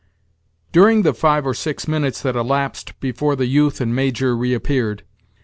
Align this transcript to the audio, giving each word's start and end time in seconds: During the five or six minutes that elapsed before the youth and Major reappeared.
During 0.71 1.03
the 1.03 1.13
five 1.13 1.45
or 1.45 1.53
six 1.53 1.87
minutes 1.87 2.23
that 2.23 2.35
elapsed 2.35 2.99
before 2.99 3.35
the 3.35 3.45
youth 3.45 3.79
and 3.79 3.95
Major 3.95 4.35
reappeared. 4.35 5.03